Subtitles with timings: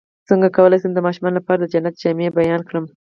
[0.29, 2.85] څنګه کولی شم د ماشومانو لپاره د جنت جامې بیان کړم